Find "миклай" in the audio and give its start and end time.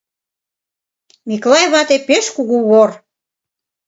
1.27-1.65